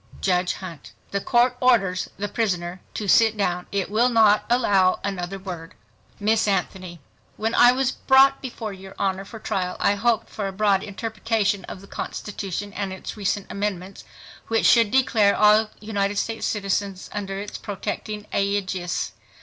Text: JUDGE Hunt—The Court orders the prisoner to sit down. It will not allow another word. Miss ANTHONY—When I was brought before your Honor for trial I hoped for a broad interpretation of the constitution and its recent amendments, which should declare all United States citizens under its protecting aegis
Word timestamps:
JUDGE 0.19 0.53
Hunt—The 0.53 1.21
Court 1.21 1.55
orders 1.61 2.09
the 2.17 2.27
prisoner 2.27 2.81
to 2.95 3.07
sit 3.07 3.37
down. 3.37 3.67
It 3.71 3.91
will 3.91 4.09
not 4.09 4.45
allow 4.49 4.99
another 5.03 5.37
word. 5.37 5.75
Miss 6.19 6.47
ANTHONY—When 6.47 7.53
I 7.53 7.71
was 7.71 7.91
brought 7.91 8.41
before 8.41 8.73
your 8.73 8.95
Honor 8.97 9.25
for 9.25 9.37
trial 9.37 9.77
I 9.79 9.93
hoped 9.93 10.27
for 10.27 10.47
a 10.47 10.51
broad 10.51 10.81
interpretation 10.81 11.65
of 11.65 11.81
the 11.81 11.87
constitution 11.87 12.73
and 12.73 12.91
its 12.91 13.15
recent 13.15 13.45
amendments, 13.51 14.03
which 14.47 14.65
should 14.65 14.89
declare 14.89 15.35
all 15.35 15.69
United 15.79 16.17
States 16.17 16.47
citizens 16.47 17.07
under 17.13 17.39
its 17.39 17.59
protecting 17.59 18.25
aegis 18.33 19.11